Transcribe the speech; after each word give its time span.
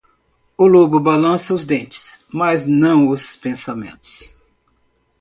O 0.57 0.65
lobo 0.65 0.99
balança 0.99 1.53
os 1.53 1.63
dentes, 1.63 2.25
mas 2.33 2.65
não 2.65 3.07
os 3.07 3.35
pensamentos. 3.35 4.35